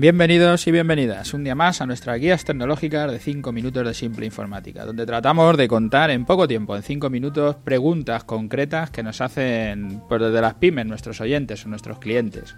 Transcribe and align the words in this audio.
Bienvenidos 0.00 0.64
y 0.68 0.70
bienvenidas 0.70 1.34
un 1.34 1.42
día 1.42 1.56
más 1.56 1.80
a 1.80 1.86
nuestras 1.86 2.20
guías 2.20 2.44
tecnológicas 2.44 3.10
de 3.10 3.18
5 3.18 3.50
minutos 3.50 3.84
de 3.84 3.94
simple 3.94 4.26
informática, 4.26 4.84
donde 4.84 5.04
tratamos 5.04 5.56
de 5.56 5.66
contar 5.66 6.12
en 6.12 6.24
poco 6.24 6.46
tiempo, 6.46 6.76
en 6.76 6.84
5 6.84 7.10
minutos, 7.10 7.56
preguntas 7.64 8.22
concretas 8.22 8.92
que 8.92 9.02
nos 9.02 9.20
hacen 9.20 10.00
pues, 10.08 10.20
desde 10.20 10.40
las 10.40 10.54
pymes 10.54 10.86
nuestros 10.86 11.20
oyentes 11.20 11.66
o 11.66 11.68
nuestros 11.68 11.98
clientes. 11.98 12.54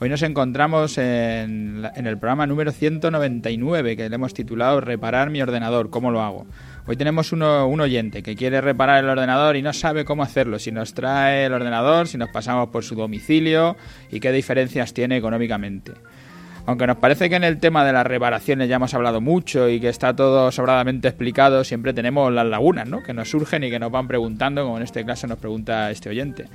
Hoy 0.00 0.10
nos 0.10 0.20
encontramos 0.20 0.98
en, 0.98 1.88
el 1.94 2.18
programa 2.18 2.46
número 2.46 2.70
199 2.70 3.96
que 3.96 4.10
le 4.10 4.14
hemos 4.14 4.34
titulado 4.34 4.82
Reparar 4.82 5.30
mi 5.30 5.40
ordenador, 5.40 5.88
¿cómo 5.88 6.10
lo 6.10 6.20
hago? 6.20 6.46
Hoy 6.86 6.98
tenemos 6.98 7.32
un 7.32 7.40
oyente 7.42 8.22
que 8.22 8.36
quiere 8.36 8.60
reparar 8.60 9.02
el 9.02 9.08
ordenador 9.08 9.56
y 9.56 9.62
no 9.62 9.72
sabe 9.72 10.04
cómo 10.04 10.24
hacerlo, 10.24 10.58
si 10.58 10.72
nos 10.72 10.92
trae 10.92 11.46
el 11.46 11.54
ordenador, 11.54 12.06
si 12.06 12.18
nos 12.18 12.28
pasamos 12.28 12.68
por 12.68 12.84
su 12.84 12.94
domicilio 12.96 13.78
y 14.10 14.20
qué 14.20 14.30
diferencias 14.30 14.92
tiene 14.92 15.16
económicamente. 15.16 15.94
Aunque 16.66 16.88
nos 16.88 16.96
parece 16.96 17.30
que 17.30 17.36
en 17.36 17.44
el 17.44 17.58
tema 17.58 17.84
de 17.84 17.92
las 17.92 18.04
reparaciones 18.04 18.68
ya 18.68 18.76
hemos 18.76 18.92
hablado 18.92 19.20
mucho 19.20 19.68
y 19.68 19.78
que 19.78 19.88
está 19.88 20.16
todo 20.16 20.50
sobradamente 20.50 21.06
explicado, 21.06 21.62
siempre 21.62 21.94
tenemos 21.94 22.32
las 22.32 22.44
lagunas, 22.44 22.88
¿no? 22.88 23.04
Que 23.04 23.14
nos 23.14 23.30
surgen 23.30 23.62
y 23.62 23.70
que 23.70 23.78
nos 23.78 23.92
van 23.92 24.08
preguntando, 24.08 24.64
como 24.64 24.76
en 24.76 24.82
este 24.82 25.04
caso 25.06 25.28
nos 25.28 25.38
pregunta 25.38 25.92
este 25.92 26.08
oyente. 26.08 26.46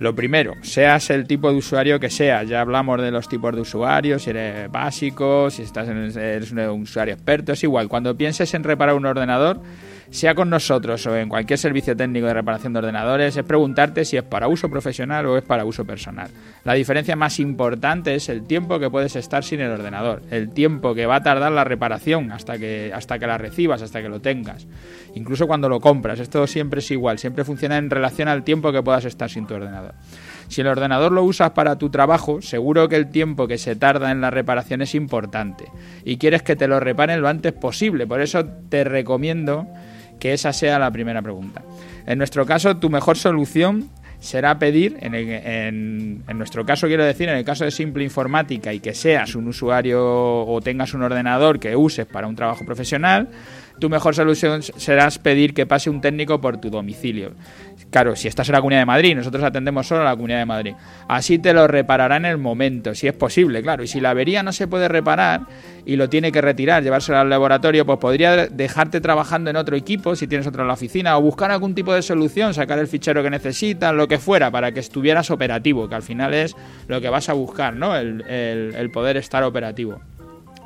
Lo 0.00 0.14
primero, 0.14 0.54
seas 0.60 1.08
el 1.10 1.26
tipo 1.26 1.50
de 1.50 1.56
usuario 1.56 1.98
que 1.98 2.10
seas, 2.10 2.46
ya 2.46 2.60
hablamos 2.60 3.00
de 3.00 3.10
los 3.10 3.26
tipos 3.26 3.54
de 3.54 3.62
usuarios, 3.62 4.24
si 4.24 4.30
eres 4.30 4.70
básico, 4.70 5.48
si 5.50 5.62
estás 5.62 5.88
en, 5.88 6.18
eres 6.18 6.52
un 6.52 6.82
usuario 6.82 7.14
experto, 7.14 7.52
es 7.52 7.62
igual. 7.62 7.88
Cuando 7.88 8.14
pienses 8.16 8.52
en 8.52 8.64
reparar 8.64 8.96
un 8.96 9.06
ordenador, 9.06 9.60
sea 10.10 10.34
con 10.34 10.50
nosotros 10.50 11.06
o 11.06 11.16
en 11.16 11.28
cualquier 11.28 11.58
servicio 11.58 11.96
técnico 11.96 12.26
de 12.26 12.34
reparación 12.34 12.72
de 12.72 12.80
ordenadores, 12.80 13.36
es 13.36 13.44
preguntarte 13.44 14.04
si 14.04 14.16
es 14.16 14.22
para 14.22 14.48
uso 14.48 14.68
profesional 14.68 15.26
o 15.26 15.36
es 15.36 15.42
para 15.42 15.64
uso 15.64 15.84
personal. 15.84 16.30
La 16.64 16.74
diferencia 16.74 17.16
más 17.16 17.40
importante 17.40 18.14
es 18.14 18.28
el 18.28 18.46
tiempo 18.46 18.78
que 18.78 18.90
puedes 18.90 19.16
estar 19.16 19.42
el 19.60 19.70
ordenador, 19.70 20.22
el 20.30 20.50
tiempo 20.50 20.94
que 20.94 21.06
va 21.06 21.16
a 21.16 21.22
tardar 21.22 21.52
la 21.52 21.64
reparación 21.64 22.32
hasta 22.32 22.58
que, 22.58 22.92
hasta 22.94 23.18
que 23.18 23.26
la 23.26 23.38
recibas, 23.38 23.82
hasta 23.82 24.02
que 24.02 24.08
lo 24.08 24.20
tengas. 24.20 24.66
Incluso 25.14 25.46
cuando 25.46 25.68
lo 25.68 25.80
compras, 25.80 26.20
esto 26.20 26.46
siempre 26.46 26.80
es 26.80 26.90
igual, 26.90 27.18
siempre 27.18 27.44
funciona 27.44 27.76
en 27.76 27.90
relación 27.90 28.28
al 28.28 28.44
tiempo 28.44 28.72
que 28.72 28.82
puedas 28.82 29.04
estar 29.04 29.30
sin 29.30 29.46
tu 29.46 29.54
ordenador. 29.54 29.94
Si 30.48 30.60
el 30.60 30.66
ordenador 30.66 31.12
lo 31.12 31.24
usas 31.24 31.50
para 31.50 31.78
tu 31.78 31.90
trabajo, 31.90 32.42
seguro 32.42 32.88
que 32.88 32.96
el 32.96 33.10
tiempo 33.10 33.46
que 33.48 33.58
se 33.58 33.76
tarda 33.76 34.10
en 34.10 34.20
la 34.20 34.30
reparación 34.30 34.82
es 34.82 34.94
importante 34.94 35.64
y 36.04 36.18
quieres 36.18 36.42
que 36.42 36.56
te 36.56 36.68
lo 36.68 36.80
reparen 36.80 37.20
lo 37.20 37.28
antes 37.28 37.52
posible. 37.52 38.06
Por 38.06 38.20
eso 38.20 38.44
te 38.68 38.84
recomiendo 38.84 39.66
que 40.18 40.32
esa 40.32 40.52
sea 40.52 40.78
la 40.78 40.90
primera 40.90 41.22
pregunta. 41.22 41.62
En 42.06 42.18
nuestro 42.18 42.46
caso, 42.46 42.76
tu 42.76 42.90
mejor 42.90 43.16
solución 43.16 43.90
será 44.18 44.58
pedir, 44.58 44.96
en, 45.00 45.14
en, 46.26 46.38
nuestro 46.38 46.64
caso 46.64 46.86
quiero 46.86 47.04
decir, 47.04 47.28
en 47.28 47.36
el 47.36 47.44
caso 47.44 47.64
de 47.64 47.70
simple 47.70 48.04
informática 48.04 48.72
y 48.72 48.80
que 48.80 48.94
seas 48.94 49.34
un 49.34 49.48
usuario 49.48 50.00
o 50.46 50.60
tengas 50.60 50.94
un 50.94 51.02
ordenador 51.02 51.58
que 51.58 51.76
uses 51.76 52.06
para 52.06 52.26
un 52.26 52.34
trabajo 52.34 52.64
profesional, 52.64 53.28
tu 53.78 53.90
mejor 53.90 54.14
solución 54.14 54.62
será 54.62 55.08
pedir 55.22 55.54
que 55.54 55.66
pase 55.66 55.90
un 55.90 56.00
técnico 56.00 56.40
por 56.40 56.58
tu 56.58 56.70
domicilio. 56.70 57.32
Claro, 57.90 58.16
si 58.16 58.28
estás 58.28 58.48
en 58.48 58.52
la 58.52 58.60
Comunidad 58.60 58.82
de 58.82 58.86
Madrid, 58.86 59.16
nosotros 59.16 59.42
atendemos 59.42 59.86
solo 59.86 60.02
a 60.02 60.04
la 60.04 60.14
Comunidad 60.14 60.38
de 60.38 60.46
Madrid. 60.46 60.74
Así 61.08 61.38
te 61.38 61.52
lo 61.52 61.66
reparará 61.66 62.16
en 62.16 62.24
el 62.24 62.38
momento, 62.38 62.94
si 62.94 63.08
es 63.08 63.14
posible, 63.14 63.62
claro. 63.62 63.82
Y 63.82 63.86
si 63.86 64.00
la 64.00 64.10
avería 64.10 64.42
no 64.42 64.52
se 64.52 64.68
puede 64.68 64.88
reparar 64.88 65.42
y 65.84 65.96
lo 65.96 66.08
tiene 66.08 66.32
que 66.32 66.40
retirar, 66.40 66.82
llevárselo 66.82 67.18
al 67.18 67.28
laboratorio, 67.28 67.84
pues 67.84 67.98
podría 67.98 68.46
dejarte 68.46 69.00
trabajando 69.00 69.50
en 69.50 69.56
otro 69.56 69.76
equipo, 69.76 70.16
si 70.16 70.26
tienes 70.26 70.46
otro 70.46 70.62
en 70.62 70.68
la 70.68 70.74
oficina, 70.74 71.16
o 71.18 71.22
buscar 71.22 71.50
algún 71.50 71.74
tipo 71.74 71.92
de 71.92 72.02
solución, 72.02 72.54
sacar 72.54 72.78
el 72.78 72.86
fichero 72.86 73.22
que 73.22 73.30
necesitas, 73.30 73.94
lo 73.94 74.08
que 74.08 74.18
fuera, 74.18 74.50
para 74.50 74.72
que 74.72 74.80
estuvieras 74.80 75.30
operativo, 75.30 75.88
que 75.88 75.94
al 75.94 76.02
final 76.02 76.32
es 76.34 76.56
lo 76.88 77.00
que 77.00 77.08
vas 77.08 77.28
a 77.28 77.32
buscar, 77.32 77.74
¿no? 77.74 77.96
El, 77.96 78.90
poder 78.92 79.16
estar 79.16 79.42
operativo. 79.42 80.00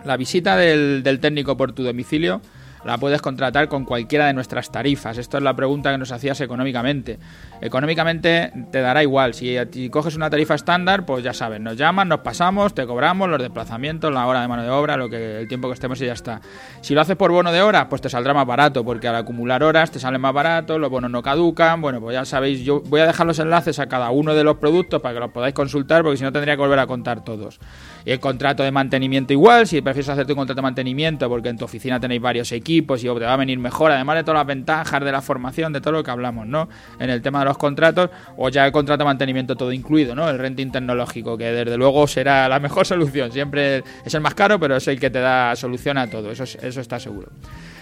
La 0.04 0.16
visita 0.16 0.56
del 0.56 1.18
técnico 1.20 1.56
por 1.56 1.72
tu 1.72 1.82
domicilio 1.82 2.42
la 2.84 2.98
puedes 2.98 3.20
contratar 3.20 3.68
con 3.68 3.84
cualquiera 3.84 4.26
de 4.26 4.34
nuestras 4.34 4.70
tarifas. 4.70 5.18
Esto 5.18 5.38
es 5.38 5.42
la 5.42 5.54
pregunta 5.54 5.90
que 5.90 5.98
nos 5.98 6.12
hacías 6.12 6.40
económicamente. 6.40 7.18
Económicamente 7.60 8.52
te 8.70 8.80
dará 8.80 9.02
igual. 9.02 9.34
Si, 9.34 9.56
coges 9.90 10.16
una 10.16 10.30
tarifa 10.30 10.54
estándar, 10.54 11.04
pues 11.04 11.24
ya 11.24 11.32
sabes, 11.32 11.60
nos 11.60 11.76
llaman, 11.76 12.08
nos 12.08 12.20
pasamos, 12.20 12.74
te 12.74 12.86
cobramos 12.86 13.28
los 13.28 13.40
desplazamientos, 13.40 14.12
la 14.12 14.26
hora 14.26 14.42
de 14.42 14.48
mano 14.48 14.62
de 14.62 14.70
obra, 14.70 14.96
lo 14.96 15.08
que 15.08 15.40
el 15.40 15.48
tiempo 15.48 15.68
que 15.68 15.74
estemos 15.74 16.00
y 16.00 16.06
ya 16.06 16.12
está. 16.12 16.40
Si 16.80 16.94
lo 16.94 17.00
haces 17.00 17.16
por 17.16 17.32
bono 17.32 17.52
de 17.52 17.62
hora, 17.62 17.88
pues 17.88 18.00
te 18.00 18.08
saldrá 18.08 18.32
más 18.34 18.46
barato, 18.46 18.84
porque 18.84 19.08
al 19.08 19.16
acumular 19.16 19.62
horas 19.62 19.90
te 19.90 19.98
salen 19.98 20.20
más 20.20 20.32
barato, 20.32 20.78
los 20.78 20.90
bonos 20.90 21.10
no 21.10 21.22
caducan. 21.22 21.80
Bueno, 21.80 22.00
pues 22.00 22.14
ya 22.14 22.24
sabéis, 22.24 22.60
yo 22.60 22.80
voy 22.80 23.00
a 23.00 23.06
dejar 23.06 23.26
los 23.26 23.38
enlaces 23.38 23.78
a 23.78 23.88
cada 23.88 24.10
uno 24.10 24.34
de 24.34 24.44
los 24.44 24.58
productos 24.58 25.02
para 25.02 25.14
que 25.14 25.20
los 25.20 25.30
podáis 25.30 25.54
consultar, 25.54 26.02
porque 26.02 26.18
si 26.18 26.24
no 26.24 26.32
tendría 26.32 26.54
que 26.54 26.62
volver 26.62 26.78
a 26.78 26.86
contar 26.86 27.24
todos. 27.24 27.58
Y 28.04 28.12
el 28.12 28.20
contrato 28.20 28.62
de 28.62 28.70
mantenimiento 28.70 29.32
igual, 29.32 29.66
si 29.66 29.80
prefieres 29.80 30.08
hacerte 30.08 30.32
un 30.32 30.38
contrato 30.38 30.58
de 30.58 30.62
mantenimiento 30.62 31.28
porque 31.28 31.48
en 31.48 31.58
tu 31.58 31.64
oficina 31.64 31.98
tenéis 32.00 32.22
varios 32.22 32.52
equipos 32.52 32.67
y 32.68 32.82
te 32.82 33.24
va 33.24 33.32
a 33.32 33.36
venir 33.36 33.58
mejor, 33.58 33.90
además 33.90 34.16
de 34.16 34.24
todas 34.24 34.40
las 34.40 34.46
ventajas 34.46 35.02
de 35.02 35.12
la 35.12 35.22
formación, 35.22 35.72
de 35.72 35.80
todo 35.80 35.92
lo 35.92 36.04
que 36.04 36.10
hablamos, 36.10 36.46
¿no? 36.46 36.68
En 36.98 37.10
el 37.10 37.22
tema 37.22 37.40
de 37.40 37.46
los 37.46 37.58
contratos, 37.58 38.10
o 38.36 38.48
ya 38.48 38.66
el 38.66 38.72
contrato 38.72 39.04
de 39.04 39.06
mantenimiento 39.06 39.56
todo 39.56 39.72
incluido, 39.72 40.14
¿no? 40.14 40.28
El 40.28 40.38
renting 40.38 40.70
tecnológico, 40.70 41.36
que 41.36 41.52
desde 41.52 41.76
luego 41.76 42.06
será 42.06 42.48
la 42.48 42.60
mejor 42.60 42.86
solución. 42.86 43.32
Siempre 43.32 43.82
es 44.04 44.14
el 44.14 44.20
más 44.20 44.34
caro, 44.34 44.58
pero 44.60 44.76
es 44.76 44.86
el 44.88 45.00
que 45.00 45.10
te 45.10 45.20
da 45.20 45.56
solución 45.56 45.98
a 45.98 46.08
todo, 46.08 46.30
eso, 46.30 46.44
eso 46.44 46.80
está 46.80 46.98
seguro. 47.00 47.28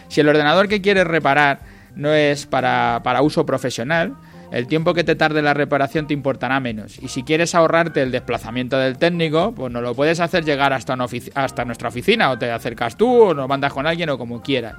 Si 0.09 0.21
el 0.21 0.29
ordenador 0.29 0.69
que 0.69 0.81
quieres 0.81 1.07
reparar 1.07 1.61
no 1.97 2.13
es 2.13 2.47
para, 2.47 3.01
para 3.03 3.23
uso 3.23 3.45
profesional, 3.45 4.15
el 4.51 4.67
tiempo 4.67 4.95
que 4.95 5.05
te 5.05 5.15
tarde 5.15 5.43
la 5.43 5.55
reparación 5.55 6.07
te 6.07 6.15
importará 6.15 6.61
menos. 6.61 6.99
Y 7.03 7.09
si 7.09 7.23
quieres 7.23 7.55
ahorrarte 7.55 8.03
el 8.03 8.13
desplazamiento 8.13 8.79
del 8.79 8.99
técnico, 8.99 9.53
pues 9.55 9.73
no 9.73 9.81
lo 9.81 9.95
puedes 9.95 10.21
hacer 10.21 10.45
llegar 10.45 10.73
hasta, 10.73 10.97
hasta 11.35 11.65
nuestra 11.65 11.89
oficina, 11.89 12.31
o 12.31 12.39
te 12.39 12.51
acercas 12.51 12.97
tú, 12.97 13.23
o 13.23 13.35
nos 13.35 13.49
mandas 13.49 13.73
con 13.73 13.87
alguien, 13.87 14.11
o 14.11 14.19
como 14.19 14.43
quieras. 14.43 14.77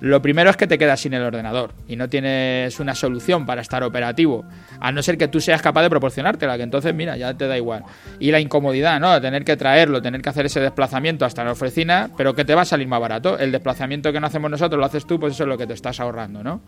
Lo 0.00 0.22
primero 0.22 0.48
es 0.48 0.56
que 0.56 0.66
te 0.66 0.78
quedas 0.78 0.98
sin 1.00 1.12
el 1.12 1.22
ordenador 1.22 1.74
y 1.86 1.94
no 1.94 2.08
tienes 2.08 2.80
una 2.80 2.94
solución 2.94 3.44
para 3.44 3.60
estar 3.60 3.82
operativo, 3.82 4.46
a 4.80 4.90
no 4.92 5.02
ser 5.02 5.18
que 5.18 5.28
tú 5.28 5.42
seas 5.42 5.60
capaz 5.60 5.82
de 5.82 5.90
proporcionártela, 5.90 6.56
que 6.56 6.62
entonces, 6.62 6.94
mira, 6.94 7.18
ya 7.18 7.34
te 7.34 7.46
da 7.46 7.58
igual. 7.58 7.84
Y 8.18 8.30
la 8.30 8.40
incomodidad, 8.40 8.98
¿no? 8.98 9.20
Tener 9.20 9.44
que 9.44 9.58
traerlo, 9.58 10.00
tener 10.00 10.22
que 10.22 10.30
hacer 10.30 10.46
ese 10.46 10.58
desplazamiento 10.58 11.26
hasta 11.26 11.44
la 11.44 11.52
oficina, 11.52 12.08
pero 12.16 12.34
que 12.34 12.46
te 12.46 12.54
va 12.54 12.62
a 12.62 12.64
salir 12.64 12.88
más 12.88 12.98
barato. 12.98 13.38
El 13.38 13.52
desplazamiento 13.52 14.10
que 14.10 14.20
no 14.20 14.26
hacemos 14.26 14.50
nosotros 14.50 14.80
lo 14.80 14.86
haces 14.86 15.06
tú, 15.06 15.20
pues 15.20 15.34
eso 15.34 15.42
es 15.42 15.48
lo 15.50 15.58
que 15.58 15.66
te 15.66 15.74
estás 15.74 16.00
ahorrando, 16.00 16.42
¿no? 16.42 16.62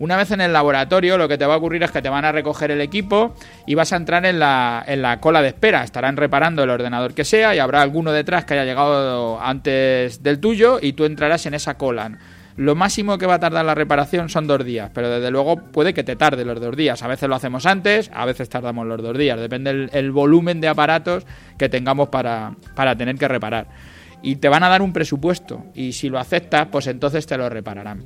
Una 0.00 0.16
vez 0.16 0.30
en 0.30 0.40
el 0.40 0.52
laboratorio, 0.52 1.18
lo 1.18 1.26
que 1.26 1.36
te 1.38 1.44
va 1.44 1.54
a 1.54 1.56
ocurrir 1.56 1.82
es 1.82 1.90
que 1.90 2.00
te 2.00 2.08
van 2.08 2.24
a 2.24 2.30
recoger 2.30 2.70
el 2.70 2.80
equipo 2.80 3.34
y 3.66 3.74
vas 3.74 3.92
a 3.92 3.96
entrar 3.96 4.24
en 4.26 4.38
la, 4.38 4.84
en 4.86 5.02
la 5.02 5.18
cola 5.18 5.42
de 5.42 5.48
espera. 5.48 5.82
Estarán 5.82 6.16
reparando 6.16 6.62
el 6.62 6.70
ordenador 6.70 7.14
que 7.14 7.24
sea 7.24 7.54
y 7.56 7.58
habrá 7.58 7.82
alguno 7.82 8.12
detrás 8.12 8.44
que 8.44 8.54
haya 8.54 8.64
llegado 8.64 9.40
antes 9.40 10.22
del 10.22 10.38
tuyo 10.38 10.78
y 10.80 10.92
tú 10.92 11.04
entrarás 11.04 11.46
en 11.46 11.54
esa 11.54 11.76
cola. 11.76 12.12
Lo 12.56 12.76
máximo 12.76 13.18
que 13.18 13.26
va 13.26 13.34
a 13.34 13.40
tardar 13.40 13.64
la 13.64 13.74
reparación 13.74 14.28
son 14.28 14.46
dos 14.46 14.64
días, 14.64 14.90
pero 14.94 15.10
desde 15.10 15.32
luego 15.32 15.56
puede 15.56 15.94
que 15.94 16.04
te 16.04 16.14
tarde 16.14 16.44
los 16.44 16.60
dos 16.60 16.76
días. 16.76 17.02
A 17.02 17.08
veces 17.08 17.28
lo 17.28 17.34
hacemos 17.34 17.66
antes, 17.66 18.08
a 18.14 18.24
veces 18.24 18.48
tardamos 18.48 18.86
los 18.86 19.02
dos 19.02 19.18
días. 19.18 19.38
Depende 19.38 19.70
el, 19.70 19.90
el 19.92 20.12
volumen 20.12 20.60
de 20.60 20.68
aparatos 20.68 21.26
que 21.56 21.68
tengamos 21.68 22.08
para, 22.08 22.54
para 22.76 22.96
tener 22.96 23.16
que 23.16 23.26
reparar. 23.26 23.66
Y 24.22 24.36
te 24.36 24.48
van 24.48 24.62
a 24.62 24.68
dar 24.68 24.82
un 24.82 24.92
presupuesto 24.92 25.66
y 25.74 25.92
si 25.92 26.08
lo 26.08 26.20
aceptas, 26.20 26.66
pues 26.70 26.86
entonces 26.86 27.26
te 27.26 27.36
lo 27.36 27.48
repararán 27.48 28.02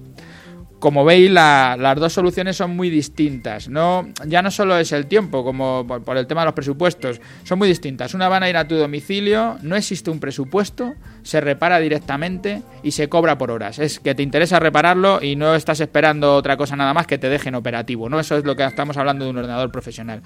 como 0.82 1.04
veis, 1.04 1.30
las 1.30 1.94
dos 1.94 2.12
soluciones 2.12 2.56
son 2.56 2.74
muy 2.74 2.90
distintas. 2.90 3.68
No, 3.68 4.08
ya 4.26 4.42
no 4.42 4.50
solo 4.50 4.76
es 4.76 4.90
el 4.90 5.06
tiempo, 5.06 5.44
como 5.44 5.86
por, 5.86 6.16
el 6.16 6.26
tema 6.26 6.40
de 6.40 6.46
los 6.46 6.54
presupuestos, 6.54 7.20
son 7.44 7.60
muy 7.60 7.68
distintas. 7.68 8.14
Una 8.14 8.28
van 8.28 8.42
a 8.42 8.50
ir 8.50 8.56
a 8.56 8.66
tu 8.66 8.74
domicilio, 8.74 9.58
no 9.62 9.76
existe 9.76 10.10
un 10.10 10.18
presupuesto, 10.18 10.94
se 11.22 11.40
repara 11.40 11.78
directamente 11.78 12.62
y 12.82 12.90
se 12.90 13.08
cobra 13.08 13.38
por 13.38 13.52
horas. 13.52 13.78
Es 13.78 14.00
que 14.00 14.16
te 14.16 14.24
interesa 14.24 14.58
repararlo 14.58 15.22
y 15.22 15.36
no 15.36 15.54
estás 15.54 15.78
esperando 15.78 16.34
otra 16.34 16.56
cosa 16.56 16.74
nada 16.74 16.92
más 16.92 17.06
que 17.06 17.16
te 17.16 17.28
dejen 17.28 17.54
operativo. 17.54 18.08
¿no? 18.08 18.18
Eso 18.18 18.36
es 18.36 18.44
lo 18.44 18.56
que 18.56 18.64
estamos 18.64 18.96
hablando 18.96 19.24
de 19.24 19.30
un 19.30 19.38
ordenador 19.38 19.70
profesional. 19.70 20.20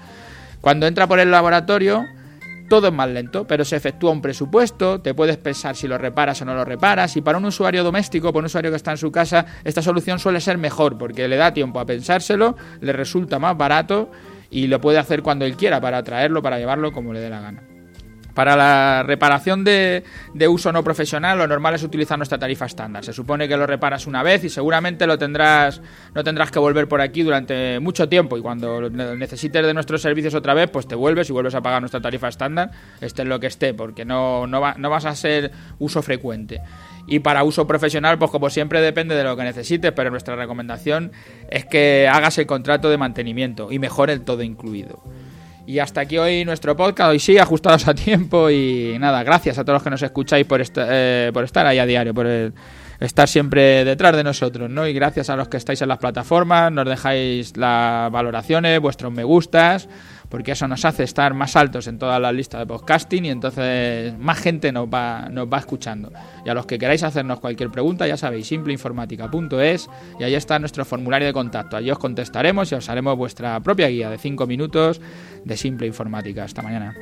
Cuando 0.59 0.87
entra 0.87 1.05
por 1.05 1.19
el 1.19 1.29
laboratorio, 1.29 2.03
todo 2.67 2.87
es 2.87 2.93
más 2.93 3.09
lento, 3.09 3.45
pero 3.45 3.65
se 3.65 3.75
efectúa 3.75 4.11
un 4.11 4.21
presupuesto, 4.21 5.01
te 5.01 5.13
puedes 5.13 5.37
pensar 5.37 5.75
si 5.75 5.87
lo 5.87 5.97
reparas 5.97 6.41
o 6.41 6.45
no 6.45 6.53
lo 6.53 6.65
reparas, 6.65 7.15
y 7.17 7.21
para 7.21 7.37
un 7.37 7.45
usuario 7.45 7.83
doméstico, 7.83 8.31
para 8.31 8.39
un 8.39 8.45
usuario 8.45 8.71
que 8.71 8.77
está 8.77 8.91
en 8.91 8.97
su 8.97 9.11
casa, 9.11 9.45
esta 9.63 9.81
solución 9.81 10.19
suele 10.19 10.41
ser 10.41 10.57
mejor, 10.57 10.97
porque 10.97 11.27
le 11.27 11.37
da 11.37 11.53
tiempo 11.53 11.79
a 11.79 11.85
pensárselo, 11.85 12.55
le 12.81 12.93
resulta 12.93 13.39
más 13.39 13.57
barato 13.57 14.11
y 14.49 14.67
lo 14.67 14.79
puede 14.81 14.97
hacer 14.97 15.23
cuando 15.23 15.45
él 15.45 15.55
quiera, 15.55 15.81
para 15.81 16.03
traerlo, 16.03 16.41
para 16.41 16.57
llevarlo 16.57 16.91
como 16.91 17.13
le 17.13 17.19
dé 17.19 17.29
la 17.29 17.41
gana. 17.41 17.76
Para 18.37 18.55
la 18.55 19.01
reparación 19.01 19.63
de, 19.63 20.03
uso 20.47 20.71
no 20.71 20.83
profesional, 20.83 21.39
lo 21.39 21.47
normal 21.47 21.73
es 21.73 21.81
utilizar 21.81 22.19
nuestra 22.19 22.37
tarifa 22.37 22.67
estándar. 22.67 23.03
Se 23.03 23.11
supone 23.11 23.47
que 23.47 23.57
lo 23.57 23.65
reparas 23.65 24.05
una 24.05 24.21
vez 24.21 24.43
y 24.43 24.49
seguramente 24.49 25.07
lo 25.07 25.17
tendrás, 25.17 25.81
no 26.13 26.23
tendrás 26.23 26.51
que 26.51 26.59
volver 26.59 26.87
por 26.87 27.01
aquí 27.01 27.23
durante 27.23 27.79
mucho 27.79 28.07
tiempo. 28.07 28.37
Y 28.37 28.41
cuando 28.41 28.91
necesites 28.91 29.65
de 29.65 29.73
nuestros 29.73 30.03
servicios 30.03 30.35
otra 30.35 30.53
vez, 30.53 30.69
pues 30.69 30.87
te 30.87 30.93
vuelves 30.93 31.27
y 31.31 31.33
vuelves 31.33 31.55
a 31.55 31.61
pagar 31.61 31.81
nuestra 31.81 31.99
tarifa 31.99 32.27
estándar, 32.27 32.69
esté 33.01 33.25
lo 33.25 33.39
que 33.39 33.47
esté, 33.47 33.73
porque 33.73 34.05
no, 34.05 34.45
no, 34.45 34.61
no 34.71 34.89
vas 34.91 35.05
a 35.05 35.15
ser 35.15 35.51
uso 35.79 36.03
frecuente. 36.03 36.61
Y 37.07 37.21
para 37.21 37.43
uso 37.43 37.65
profesional, 37.65 38.19
pues 38.19 38.29
como 38.29 38.51
siempre 38.51 38.81
depende 38.81 39.15
de 39.15 39.23
lo 39.23 39.35
que 39.35 39.45
necesites, 39.45 39.93
pero 39.93 40.11
nuestra 40.11 40.35
recomendación 40.35 41.11
es 41.49 41.65
que 41.65 42.07
hagas 42.07 42.37
el 42.37 42.45
contrato 42.45 42.87
de 42.91 42.97
mantenimiento 42.97 43.71
y 43.71 43.79
mejor 43.79 44.11
el 44.11 44.21
todo 44.21 44.43
incluido. 44.43 45.01
Y 45.67 45.79
hasta 45.79 45.99
aquí 45.99 46.17
hoy 46.17 46.45
nuestro 46.45 46.77
podcast, 46.77 47.09
hoy 47.09 47.19
sí, 47.19 47.37
ajustados 47.37 47.89
a 47.89 47.93
tiempo 47.93 48.49
y 48.49 48.95
nada, 48.99 49.21
gracias 49.23 49.57
a 49.57 49.65
todos 49.65 49.75
los 49.75 49.83
que 49.83 49.89
nos 49.89 50.01
escucháis 50.01 50.47
por, 50.47 50.63
eh, 50.63 51.29
por 51.33 51.43
estar 51.43 51.65
ahí 51.65 51.77
a 51.77 51.85
diario, 51.85 52.13
por 52.13 52.25
estar 53.01 53.27
siempre 53.27 53.83
detrás 53.83 54.15
de 54.15 54.23
nosotros, 54.23 54.69
¿no? 54.69 54.87
Y 54.87 54.93
gracias 54.93 55.29
a 55.29 55.35
los 55.35 55.49
que 55.49 55.57
estáis 55.57 55.81
en 55.81 55.89
las 55.89 55.97
plataformas, 55.97 56.71
nos 56.71 56.85
dejáis 56.85 57.57
las 57.57 58.09
valoraciones, 58.09 58.79
vuestros 58.79 59.11
me 59.11 59.25
gustas, 59.25 59.89
porque 60.29 60.51
eso 60.51 60.67
nos 60.67 60.85
hace 60.85 61.03
estar 61.03 61.33
más 61.33 61.55
altos 61.55 61.87
en 61.87 61.97
todas 61.97 62.19
las 62.19 62.33
listas 62.33 62.59
de 62.59 62.65
podcasting 62.65 63.25
y 63.25 63.29
entonces 63.29 64.17
más 64.17 64.39
gente 64.39 64.71
nos 64.71 64.87
va, 64.87 65.29
nos 65.29 65.47
va 65.47 65.59
escuchando. 65.59 66.11
Y 66.45 66.49
a 66.49 66.53
los 66.53 66.65
que 66.65 66.77
queráis 66.77 67.03
hacernos 67.03 67.39
cualquier 67.39 67.69
pregunta, 67.69 68.07
ya 68.07 68.17
sabéis, 68.17 68.47
simpleinformática.es 68.47 69.89
y 70.19 70.23
ahí 70.23 70.35
está 70.35 70.59
nuestro 70.59 70.85
formulario 70.85 71.27
de 71.27 71.33
contacto. 71.33 71.77
Allí 71.77 71.91
os 71.91 71.99
contestaremos 71.99 72.71
y 72.71 72.75
os 72.75 72.89
haremos 72.89 73.17
vuestra 73.17 73.59
propia 73.61 73.87
guía 73.87 74.09
de 74.09 74.17
5 74.17 74.47
minutos 74.47 75.01
de 75.43 75.57
Simple 75.57 75.87
Informática. 75.87 76.43
Hasta 76.43 76.61
mañana. 76.61 76.95